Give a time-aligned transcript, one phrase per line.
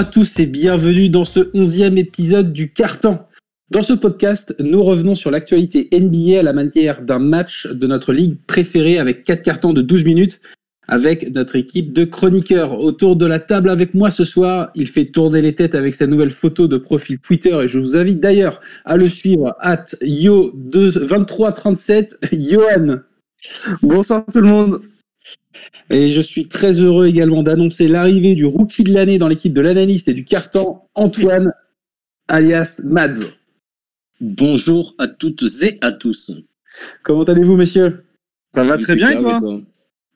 [0.00, 3.18] À tous et bienvenue dans ce onzième épisode du Carton.
[3.70, 8.14] Dans ce podcast, nous revenons sur l'actualité NBA à la manière d'un match de notre
[8.14, 10.40] ligue préférée avec quatre cartons de 12 minutes
[10.88, 12.80] avec notre équipe de chroniqueurs.
[12.80, 16.06] Autour de la table avec moi ce soir, il fait tourner les têtes avec sa
[16.06, 22.12] nouvelle photo de profil Twitter et je vous invite d'ailleurs à le suivre at yo2337
[22.32, 23.00] Johan.
[23.82, 24.80] Bonsoir tout le monde.
[25.90, 29.60] Et je suis très heureux également d'annoncer l'arrivée du rookie de l'année dans l'équipe de
[29.60, 31.52] l'analyste et du carton, Antoine,
[32.28, 33.26] alias Mads.
[34.20, 36.30] Bonjour à toutes et à tous.
[37.02, 38.04] Comment allez-vous, messieurs
[38.54, 39.40] Ça va très bien et toi?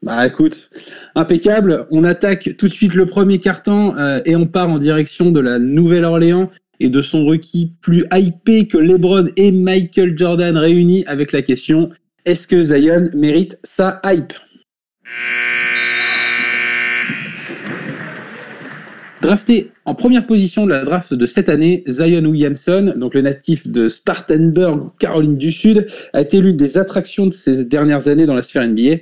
[0.02, 0.70] Bah écoute,
[1.14, 1.86] impeccable.
[1.90, 5.40] On attaque tout de suite le premier carton euh, et on part en direction de
[5.40, 11.32] la Nouvelle-Orléans et de son rookie plus hypé que LeBron et Michael Jordan réunis avec
[11.32, 11.90] la question
[12.26, 14.32] est-ce que Zion mérite sa hype?
[19.24, 23.66] Drafté en première position de la draft de cette année, Zion Williamson, donc le natif
[23.66, 28.34] de Spartanburg, Caroline du Sud, a été l'une des attractions de ces dernières années dans
[28.34, 28.96] la sphère NBA.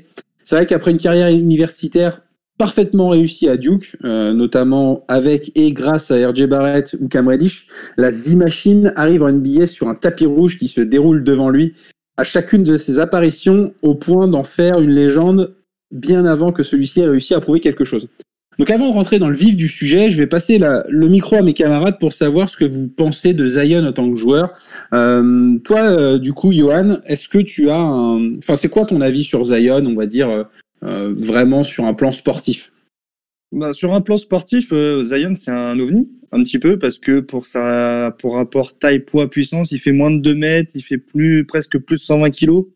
[0.44, 2.22] C'est vrai qu'après une carrière universitaire
[2.56, 7.66] parfaitement réussie à Duke, euh, notamment avec et grâce à RJ Barrett ou Cam Reddish,
[7.96, 11.74] la Z-Machine arrive en NBA sur un tapis rouge qui se déroule devant lui
[12.16, 15.56] à chacune de ses apparitions au point d'en faire une légende
[15.92, 18.08] bien avant que celui-ci ait réussi à prouver quelque chose.
[18.58, 21.42] Donc avant de rentrer dans le vif du sujet, je vais passer le micro à
[21.42, 24.52] mes camarades pour savoir ce que vous pensez de Zion en tant que joueur.
[24.92, 28.36] Euh, toi, euh, du coup, Johan, est-ce que tu as un...
[28.38, 30.46] Enfin, c'est quoi ton avis sur Zion, on va dire,
[30.84, 32.72] euh, vraiment sur un plan sportif?
[33.52, 34.68] Bah, Sur un plan sportif,
[35.02, 39.28] Zion, c'est un ovni, un petit peu, parce que pour sa pour rapport taille, poids,
[39.28, 42.66] puissance, il fait moins de 2 mètres, il fait plus presque plus de 120 kilos,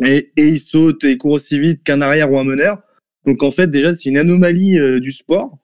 [0.00, 2.82] et, et il saute et court aussi vite qu'un arrière ou un meneur.
[3.26, 5.58] Donc en fait, déjà, c'est une anomalie euh, du sport.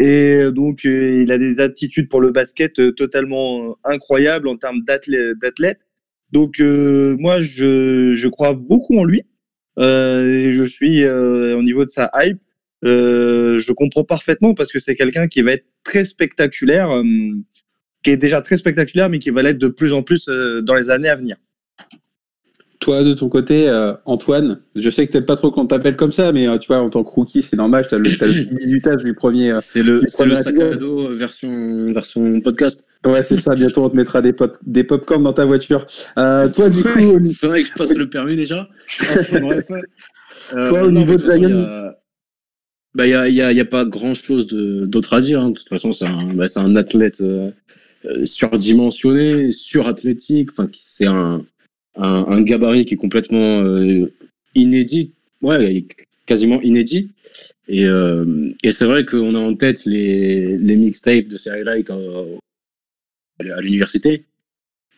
[0.00, 4.82] Et donc, euh, il a des aptitudes pour le basket euh, totalement incroyables en termes
[4.84, 5.80] d'athlète.
[6.32, 9.20] Donc, moi, je, je crois beaucoup en lui.
[9.78, 12.40] et je suis au niveau de sa hype.
[12.82, 16.90] je comprends parfaitement parce que c'est quelqu'un qui va être très spectaculaire,
[18.02, 20.90] qui est déjà très spectaculaire, mais qui va l'être de plus en plus dans les
[20.90, 21.36] années à venir.
[22.84, 26.12] Toi, de ton côté, euh, Antoine, je sais que t'aimes pas trop qu'on t'appelle comme
[26.12, 28.54] ça, mais euh, tu vois, en tant que rookie, c'est normal, t'as le, as le
[28.54, 29.52] minutage du premier.
[29.52, 32.84] Euh, c'est le, le sac à dos version, version podcast.
[33.06, 33.54] Ouais, c'est ça.
[33.54, 35.86] Bientôt, on te mettra des, pop, des popcorn dans ta voiture.
[36.14, 36.98] toi, du coup.
[37.22, 38.68] Il faudrait que je passe le permis déjà.
[40.50, 41.96] toi, au niveau de la
[42.94, 45.40] bah, il y a, y, a, y a, pas grand chose d'autre à dire.
[45.40, 45.48] Hein.
[45.48, 47.22] De toute façon, c'est un, bah, un athlète
[48.26, 50.50] surdimensionné, surathlétique.
[50.52, 51.46] Enfin, c'est un,
[51.96, 54.12] un, un, gabarit qui est complètement euh,
[54.54, 55.12] inédit,
[55.42, 55.84] ouais,
[56.26, 57.10] quasiment inédit.
[57.68, 62.36] Et, euh, et c'est vrai qu'on a en tête les, les mixtapes de highlights euh,
[63.38, 64.24] à l'université.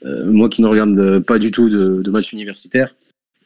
[0.04, 2.94] Euh, moi qui ne regarde pas du tout de, de matchs universitaires,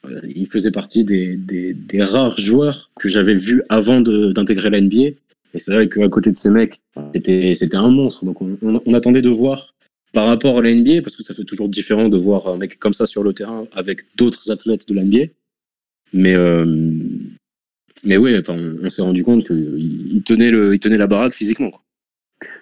[0.07, 4.81] euh, il faisait partie des, des, des rares joueurs que j'avais vus avant d'intégrer la
[4.81, 5.17] NBA.
[5.53, 6.81] Et c'est vrai qu'à côté de ces mecs,
[7.15, 8.25] c'était un monstre.
[8.25, 9.75] Donc on, on, on attendait de voir
[10.13, 12.79] par rapport à la NBA, parce que ça fait toujours différent de voir un mec
[12.79, 15.27] comme ça sur le terrain avec d'autres athlètes de la NBA.
[16.13, 16.65] Mais, euh,
[18.05, 21.71] mais oui, enfin, on, s'est rendu compte qu'il tenait, le, il tenait la baraque physiquement.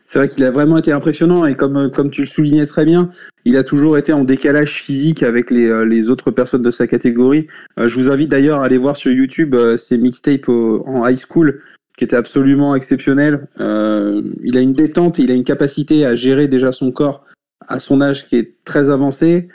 [0.05, 3.11] C'est vrai qu'il a vraiment été impressionnant et comme, comme tu le soulignais très bien,
[3.45, 6.87] il a toujours été en décalage physique avec les, euh, les autres personnes de sa
[6.87, 7.47] catégorie.
[7.79, 11.63] Euh, je vous invite d'ailleurs à aller voir sur YouTube ses mixtapes en high school
[11.97, 13.49] qui était absolument exceptionnel.
[13.59, 17.25] il a une détente il a une capacité à gérer déjà son corps
[17.67, 19.49] à son âge qui est très avancé.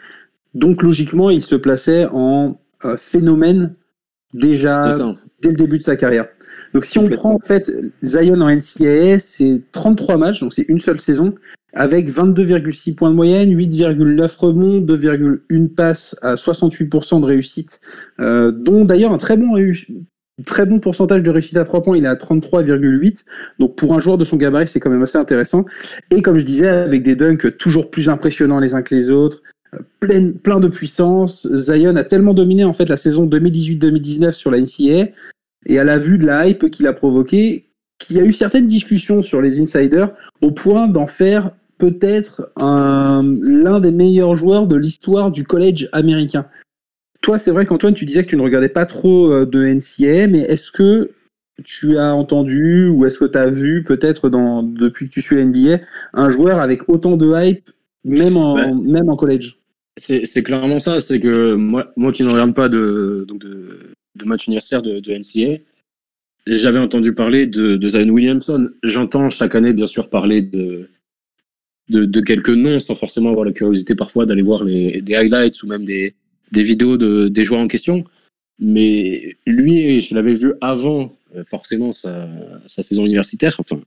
[0.53, 3.75] Donc logiquement, il se plaçait en euh, phénomène
[4.34, 4.90] déjà
[5.41, 6.28] dès le début de sa carrière.
[6.74, 7.72] Donc si on prend en fait
[8.03, 11.35] Zion en NCAA, c'est 33 matchs, donc c'est une seule saison,
[11.73, 17.79] avec 22,6 points de moyenne, 8,9 rebonds, 2,1 passes à 68% de réussite,
[18.20, 19.53] euh, dont d'ailleurs un très bon
[20.46, 23.24] Très bon pourcentage de réussite à 3 points, il est à 33,8.
[23.59, 25.66] Donc pour un joueur de son gabarit, c'est quand même assez intéressant.
[26.09, 29.44] Et comme je disais, avec des dunks toujours plus impressionnants les uns que les autres,
[29.76, 31.47] euh, plein, de puissance.
[31.53, 35.09] Zion a tellement dominé en fait la saison 2018-2019 sur la NCAA
[35.68, 37.70] et à la vue de la hype qu'il a provoqué,
[38.00, 43.80] qu'il y a eu certaines discussions sur les insiders au point d'en faire peut-être l'un
[43.80, 46.47] des meilleurs joueurs de l'histoire du college américain.
[47.23, 50.28] Toi, c'est vrai qu'Antoine, tu disais que tu ne regardais pas trop euh, de NCA,
[50.28, 51.11] mais est-ce que
[51.64, 55.37] tu as entendu ou est-ce que tu as vu peut-être dans, depuis que tu suis
[55.37, 55.79] NBA
[56.14, 57.70] un joueur avec autant de hype,
[58.03, 59.58] même en, même en college
[59.96, 64.25] C'est clairement ça, c'est que moi, moi qui ne regarde pas de, donc de, de
[64.25, 65.61] match universitaire de, de NCA,
[66.46, 68.70] j'avais entendu parler de, de Zion Williamson.
[68.84, 70.90] J'entends chaque année, bien sûr, parler de,
[71.87, 75.64] de, de, quelques noms sans forcément avoir la curiosité parfois d'aller voir les, des highlights
[75.64, 76.16] ou même des,
[76.53, 78.05] des vidéos de, des joueurs en question.
[78.59, 82.29] Mais lui, je l'avais vu avant euh, forcément sa,
[82.67, 83.55] sa saison universitaire.
[83.59, 83.82] Enfin,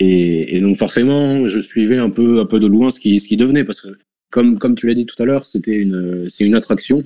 [0.00, 3.28] et, et, donc forcément, je suivais un peu, un peu de loin ce qui, ce
[3.28, 3.96] qui devenait parce que
[4.30, 7.04] comme, comme tu l'as dit tout à l'heure, c'était une, c'est une attraction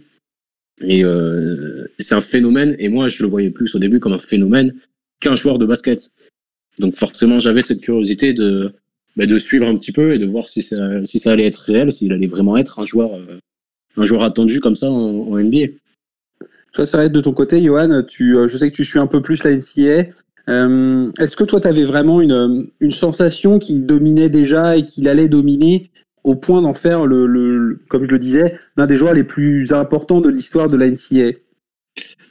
[0.81, 2.75] et euh, c'est un phénomène.
[2.79, 4.75] Et moi, je le voyais plus au début comme un phénomène
[5.20, 6.11] qu'un joueur de basket.
[6.79, 8.73] Donc forcément, j'avais cette curiosité de,
[9.17, 11.58] bah, de suivre un petit peu et de voir si ça, si ça allait être
[11.58, 13.38] réel, s'il allait vraiment être un joueur, euh,
[13.98, 15.72] un joueur attendu comme ça en, en NBA.
[16.72, 18.02] Toi, ça va être de ton côté, Johan.
[18.02, 20.10] Tu, euh, je sais que tu suis un peu plus la NCA.
[20.48, 25.08] Euh, Est-ce que toi, tu avais vraiment une, une sensation qu'il dominait déjà et qu'il
[25.08, 25.90] allait dominer
[26.24, 29.72] au point d'en faire, le, le, comme je le disais, l'un des joueurs les plus
[29.72, 31.38] importants de l'histoire de la NCA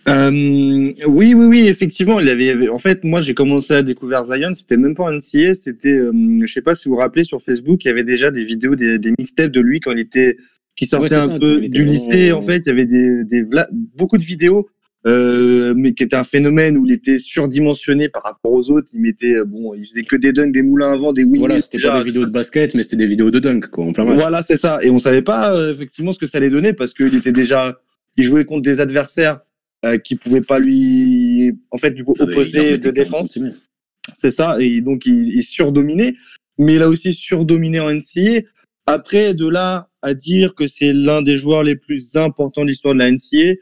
[0.08, 0.32] euh,
[1.06, 2.20] oui, oui, oui, effectivement.
[2.20, 4.54] Il avait, en fait, moi, j'ai commencé à découvrir Zion.
[4.54, 6.14] C'était même pas en NCA, c'était, euh,
[6.46, 8.76] je sais pas si vous vous rappelez, sur Facebook, il y avait déjà des vidéos,
[8.76, 10.38] des, des mixtapes de lui quand il était,
[10.78, 12.32] qui sortait ouais, un ça, peu du lycée.
[12.32, 13.44] En fait, il y avait des, des
[13.96, 14.70] beaucoup de vidéos,
[15.08, 18.90] euh, mais qui étaient un phénomène où il était surdimensionné par rapport aux autres.
[18.94, 21.40] Il mettait, euh, bon, il faisait que des dunks, des moulins avant, des wings.
[21.40, 23.92] Voilà, c'était pas des vidéos de basket, mais c'était des vidéos de dunk, quoi, en
[23.92, 24.20] plein match.
[24.20, 24.78] Voilà, c'est ça.
[24.84, 27.70] Et on savait pas euh, effectivement ce que ça allait donner parce qu'il était déjà,
[28.16, 29.40] il jouait contre des adversaires
[29.84, 33.40] euh, qui pouvaient pas lui, en fait, lui opposer de défense.
[34.18, 34.58] C'est ça.
[34.60, 36.14] Et donc, il, il surdominait.
[36.60, 38.42] Mais il a aussi surdominé en NCA.
[38.88, 42.94] Après, de là à dire que c'est l'un des joueurs les plus importants de l'histoire
[42.94, 43.60] de la NCA,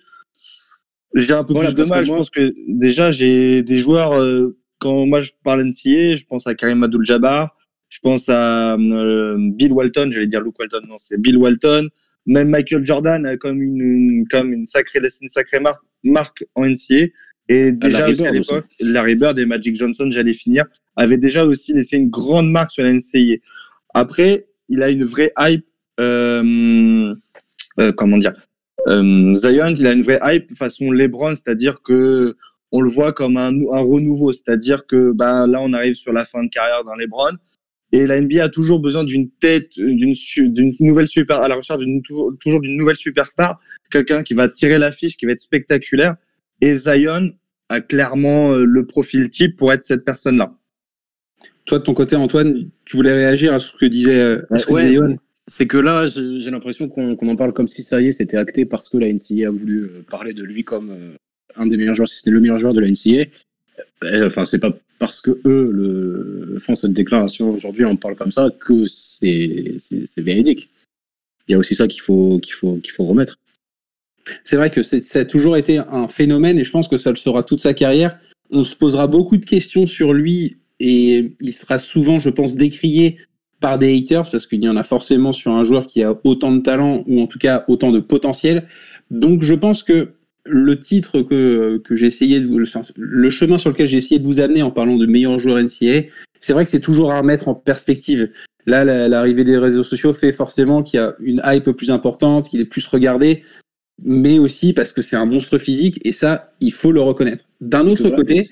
[1.16, 2.06] j'ai un peu voilà, plus de mal.
[2.06, 6.46] Je pense que déjà, j'ai des joueurs, euh, quand moi je parle NCA, je pense
[6.46, 7.58] à Karim Abdul-Jabbar,
[7.90, 11.90] je pense à euh, Bill Walton, j'allais dire Luke Walton, non, c'est Bill Walton.
[12.28, 16.66] Même Michael Jordan a comme une, une comme une sacrée, une sacrée marque, marque en
[16.66, 17.08] NCA.
[17.48, 21.74] Et déjà aussi à l'époque, Larry Bird et Magic Johnson, j'allais finir, avaient déjà aussi
[21.74, 23.38] laissé une grande marque sur la NCA.
[23.94, 25.66] Après, il a une vraie hype,
[26.00, 27.16] euh,
[27.80, 28.34] euh, comment dire,
[28.88, 32.36] euh, Zion, il a une vraie hype façon LeBron, c'est-à-dire que
[32.72, 36.44] on le voit comme un, renouveau, c'est-à-dire que bah, là on arrive sur la fin
[36.44, 37.38] de carrière d'un LeBron
[37.92, 41.80] et la NBA a toujours besoin d'une tête, d'une d'une nouvelle super, à la recherche
[41.80, 43.60] d'une toujours d'une nouvelle superstar,
[43.92, 46.16] quelqu'un qui va tirer l'affiche, qui va être spectaculaire.
[46.60, 47.32] Et Zion
[47.70, 50.54] a clairement le profil type pour être cette personne-là.
[51.66, 54.74] Toi, de ton côté, Antoine, tu voulais réagir à ce que disait, à ce que
[54.74, 55.16] ouais, disait Johan
[55.48, 58.38] C'est que là, j'ai l'impression qu'on qu en parle comme si ça y est, c'était
[58.38, 60.94] acté parce que la NCA a voulu parler de lui comme
[61.56, 63.30] un des meilleurs joueurs, si c'était le meilleur joueur de la NCA.
[64.26, 68.50] Enfin, c'est pas parce que eux le, font cette déclaration aujourd'hui, on parle comme ça,
[68.60, 69.78] que c'est
[70.18, 70.70] véridique.
[71.48, 73.40] Il y a aussi ça qu'il faut, qu'il faut, qu'il faut remettre.
[74.44, 77.18] C'est vrai que ça a toujours été un phénomène et je pense que ça le
[77.18, 78.20] sera toute sa carrière.
[78.50, 83.18] On se posera beaucoup de questions sur lui et il sera souvent, je pense, décrié
[83.60, 86.52] par des haters parce qu'il y en a forcément sur un joueur qui a autant
[86.52, 88.68] de talent ou en tout cas autant de potentiel.
[89.12, 90.14] Donc je pense que
[90.46, 94.20] le titre que, que j'ai essayé de vous, le, le chemin sur lequel j'ai essayé
[94.20, 96.08] de vous amener en parlant de meilleurs joueurs NCA,
[96.40, 98.30] c'est vrai que c'est toujours à remettre en perspective.
[98.68, 102.60] Là, l'arrivée des réseaux sociaux fait forcément qu'il y a une hype plus importante, qu'il
[102.62, 103.44] est plus regardé,
[104.04, 107.46] mais aussi parce que c'est un monstre physique et ça, il faut le reconnaître.
[107.62, 108.44] D'un autre côté,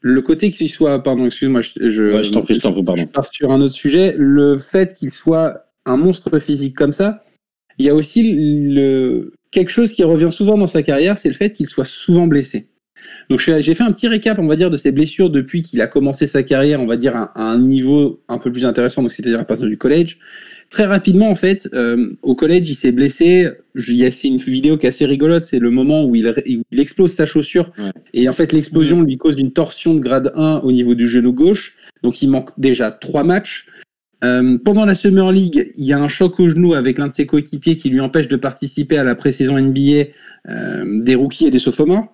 [0.00, 2.84] le côté qu'il soit, pardon, excuse-moi, je, je, ouais, je t'en prie, je t'en prie,
[2.84, 3.02] pardon.
[3.02, 4.14] Je pars sur un autre sujet.
[4.16, 7.24] Le fait qu'il soit un monstre physique comme ça,
[7.78, 8.32] il y a aussi
[8.72, 12.26] le, quelque chose qui revient souvent dans sa carrière, c'est le fait qu'il soit souvent
[12.26, 12.68] blessé.
[13.30, 15.86] Donc j'ai fait un petit récap, on va dire, de ses blessures depuis qu'il a
[15.86, 19.40] commencé sa carrière, on va dire, à, un niveau un peu plus intéressant, donc c'est-à-dire
[19.40, 20.18] à partir du collège.
[20.70, 23.48] Très rapidement, en fait, euh, au collège, il s'est blessé.
[23.76, 26.80] Il y a une vidéo qui est assez rigolote, c'est le moment où il, il,
[26.80, 27.72] explose sa chaussure.
[27.78, 27.90] Ouais.
[28.14, 31.32] Et en fait, l'explosion lui cause une torsion de grade 1 au niveau du genou
[31.32, 31.74] gauche.
[32.02, 33.66] Donc il manque déjà trois matchs.
[34.24, 37.12] Euh, pendant la Summer League, il y a un choc au genou avec l'un de
[37.12, 40.10] ses coéquipiers qui lui empêche de participer à la pré-saison NBA
[40.48, 42.06] euh, des rookies et des sophomores.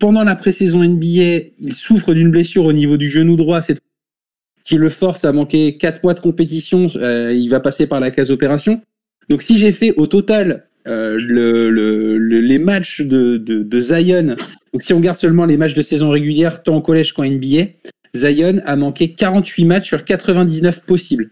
[0.00, 3.80] Pendant la pré-saison NBA, il souffre d'une blessure au niveau du genou droit, cette
[4.68, 6.88] qui le force à manquer quatre mois de compétition.
[6.96, 8.82] Euh, il va passer par la case opération.
[9.30, 13.80] Donc si j'ai fait au total euh, le, le, le, les matchs de, de, de,
[13.80, 14.36] Zion,
[14.74, 17.68] donc si on regarde seulement les matchs de saison régulière, tant au collège qu'en NBA,
[18.14, 21.30] Zion a manqué 48 matchs sur 99 possibles.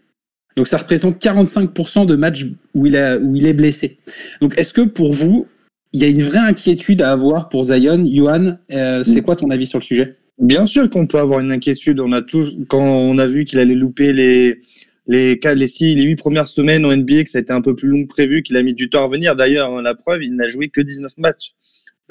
[0.57, 3.99] Donc ça représente 45% de matchs où il, a, où il est blessé.
[4.41, 5.47] Donc est-ce que pour vous,
[5.93, 8.03] il y a une vraie inquiétude à avoir pour Zion?
[8.11, 10.17] Johan, euh, c'est quoi ton avis sur le sujet?
[10.39, 12.01] Bien sûr qu'on peut avoir une inquiétude.
[12.01, 14.61] On a tous, quand on a vu qu'il allait louper les,
[15.07, 17.75] les, les, six, les huit premières semaines en NBA, que ça a été un peu
[17.75, 19.35] plus long que prévu, qu'il a mis du temps à venir.
[19.35, 21.53] D'ailleurs, la preuve, il n'a joué que 19 matchs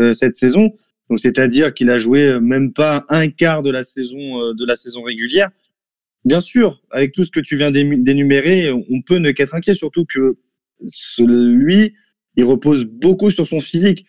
[0.02, 0.72] euh, cette saison.
[1.10, 5.04] Donc c'est-à-dire qu'il a joué même pas un quart de la saison de la saison
[5.04, 5.52] régulière.
[6.24, 10.06] Bien sûr, avec tout ce que tu viens d'énumérer, on peut ne qu'être inquiet, surtout
[10.06, 10.36] que
[11.20, 11.94] lui,
[12.36, 14.06] il repose beaucoup sur son physique.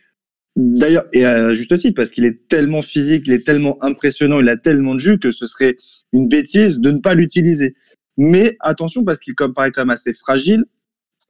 [0.57, 4.49] D'ailleurs, et à juste titre, parce qu'il est tellement physique, il est tellement impressionnant, il
[4.49, 5.77] a tellement de jus que ce serait
[6.15, 7.75] une bêtise de ne pas l'utiliser.
[8.17, 10.65] Mais attention, parce qu'il paraît quand même assez fragile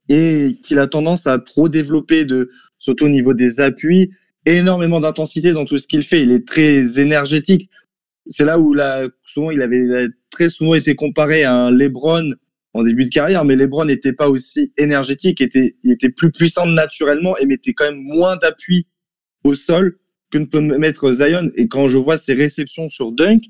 [0.09, 4.13] et qu'il a tendance à trop développer de, surtout au niveau des appuis,
[4.45, 6.23] énormément d'intensité dans tout ce qu'il fait.
[6.23, 7.69] Il est très énergétique.
[8.29, 12.33] C'est là où là, souvent, il avait très souvent été comparé à un LeBron
[12.75, 16.67] en début de carrière, mais LeBron n'était pas aussi énergétique, était, il était plus puissant
[16.67, 18.87] naturellement et mettait quand même moins d'appui
[19.47, 19.99] au sol
[20.31, 21.51] que ne peut mettre Zion.
[21.57, 23.43] Et quand je vois ses réceptions sur Dunk,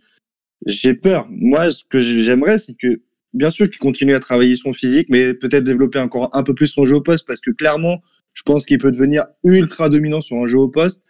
[0.67, 1.27] j'ai peur.
[1.31, 3.01] Moi, ce que j'aimerais, c'est que,
[3.35, 6.69] bien sûr, qu'il continue à travailler son physique, mais peut-être développer encore un peu plus
[6.69, 8.01] son jeu au poste, parce que clairement,
[8.35, 11.03] je pense qu'il peut devenir ultra dominant sur un jeu au poste.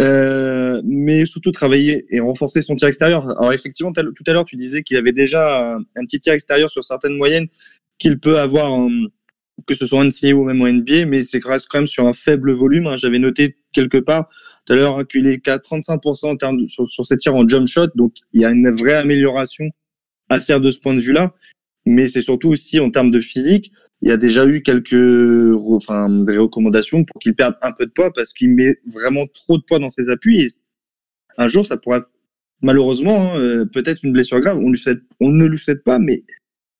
[0.00, 3.28] Euh, mais surtout travailler et renforcer son tir extérieur.
[3.38, 6.82] Alors effectivement, tout à l'heure, tu disais qu'il avait déjà un, petit tir extérieur sur
[6.82, 7.48] certaines moyennes
[7.98, 8.72] qu'il peut avoir,
[9.66, 12.12] que ce soit en NCAA ou même en NBA, mais c'est quand même sur un
[12.12, 12.86] faible volume.
[12.86, 12.96] Hein.
[12.96, 14.28] J'avais noté quelque part
[14.66, 17.88] tout à l'heure qu'il est qu'à 35% en termes sur, ses tirs en jump shot,
[17.94, 19.70] donc il y a une vraie amélioration
[20.28, 21.34] à faire de ce point de vue-là.
[21.84, 26.08] Mais c'est surtout aussi en termes de physique il y a déjà eu quelques enfin,
[26.10, 29.62] des recommandations pour qu'il perde un peu de poids parce qu'il met vraiment trop de
[29.62, 30.40] poids dans ses appuis.
[30.40, 30.48] Et
[31.38, 32.00] un jour, ça pourrait
[32.62, 34.58] malheureusement hein, euh, peut-être une blessure grave.
[34.58, 34.72] On,
[35.20, 36.24] on ne lui souhaite pas, mais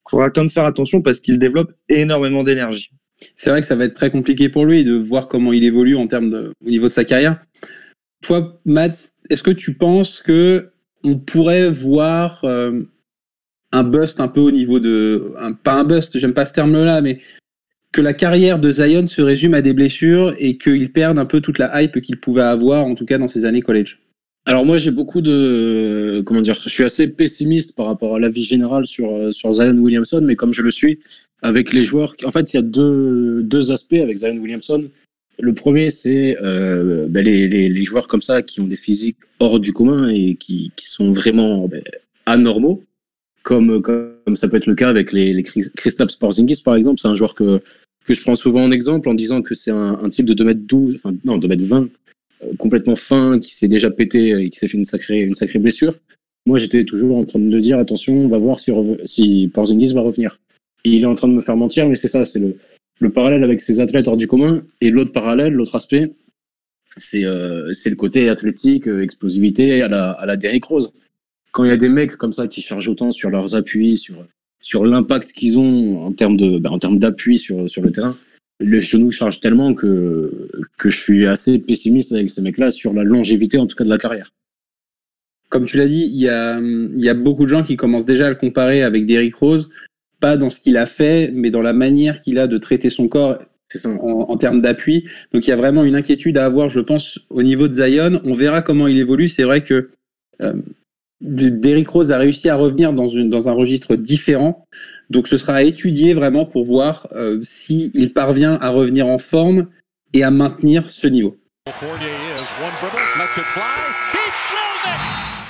[0.06, 2.90] il faudra quand même faire attention parce qu'il développe énormément d'énergie.
[3.36, 5.96] C'est vrai que ça va être très compliqué pour lui de voir comment il évolue
[5.96, 7.40] en termes de, au niveau de sa carrière.
[8.22, 10.70] Toi, Matt, est-ce que tu penses que
[11.04, 12.82] on pourrait voir euh,
[13.72, 15.32] un bust un peu au niveau de.
[15.62, 17.20] Pas un bust, j'aime pas ce terme-là, mais
[17.92, 21.40] que la carrière de Zion se résume à des blessures et qu'il perde un peu
[21.40, 23.98] toute la hype qu'il pouvait avoir, en tout cas dans ses années college?
[24.44, 28.28] Alors moi j'ai beaucoup de comment dire, je suis assez pessimiste par rapport à la
[28.28, 30.98] vie générale sur sur Zion Williamson, mais comme je le suis
[31.42, 34.84] avec les joueurs, en fait il y a deux deux aspects avec Zion Williamson.
[35.38, 39.16] Le premier c'est euh, ben, les, les, les, joueurs comme ça qui ont des physiques
[39.40, 41.82] hors du commun et qui, qui sont vraiment ben,
[42.26, 42.84] anormaux
[43.42, 47.00] comme, comme ça peut être le cas avec les, les Kristaps Porzingis, par exemple.
[47.00, 47.60] C'est un joueur que,
[48.04, 50.94] que je prends souvent en exemple en disant que c'est un, un, type de 2m12,
[50.96, 51.88] enfin, non, 2m20, euh,
[52.58, 55.94] complètement fin, qui s'est déjà pété et qui s'est fait une sacrée, une sacrée blessure.
[56.46, 58.72] Moi, j'étais toujours en train de dire, attention, on va voir si,
[59.04, 60.38] si Porzingis va revenir.
[60.84, 62.56] Il est en train de me faire mentir, mais c'est ça, c'est le,
[62.98, 64.64] le parallèle avec ces athlètes hors du commun.
[64.80, 66.12] Et l'autre parallèle, l'autre aspect,
[66.96, 70.92] c'est euh, le côté athlétique, euh, explosivité à la, à la Derrick Rose
[71.52, 74.26] quand il y a des mecs comme ça qui chargent autant sur leurs appuis, sur,
[74.60, 78.16] sur l'impact qu'ils ont en termes bah, d'appui sur, sur le terrain,
[78.60, 83.04] les genoux chargent tellement que, que je suis assez pessimiste avec ces mecs-là sur la
[83.04, 84.30] longévité, en tout cas, de la carrière.
[85.48, 88.26] Comme tu l'as dit, il y a, y a beaucoup de gens qui commencent déjà
[88.26, 89.68] à le comparer avec Derrick Rose,
[90.20, 93.08] pas dans ce qu'il a fait, mais dans la manière qu'il a de traiter son
[93.08, 93.38] corps
[93.84, 95.08] en, en, termes d'appui.
[95.32, 98.20] Donc il y a vraiment une inquiétude à avoir, je pense, au niveau de Zion.
[98.24, 99.28] On verra comment il évolue.
[99.28, 99.90] C'est vrai que
[100.40, 100.54] euh,
[101.22, 104.66] Derrick Rose a réussi à revenir dans, un registre différent.
[105.08, 109.68] Donc ce sera à étudier vraiment pour voir euh, s'il parvient à revenir en forme
[110.12, 111.36] et à maintenir ce niveau.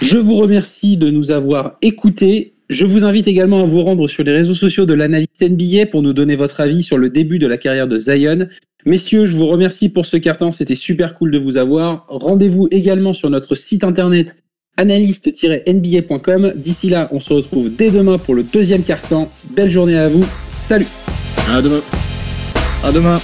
[0.02, 2.54] Je vous remercie de nous avoir écoutés.
[2.68, 6.02] Je vous invite également à vous rendre sur les réseaux sociaux de l'analyse NBA pour
[6.02, 8.48] nous donner votre avis sur le début de la carrière de Zion.
[8.84, 12.04] Messieurs, je vous remercie pour ce carton, c'était super cool de vous avoir.
[12.08, 14.36] Rendez-vous également sur notre site internet
[14.76, 16.52] analyste-nba.com.
[16.56, 19.28] D'ici là, on se retrouve dès demain pour le deuxième carton.
[19.50, 20.24] Belle journée à vous.
[20.48, 20.86] Salut.
[21.50, 21.80] À demain.
[22.82, 23.20] À demain.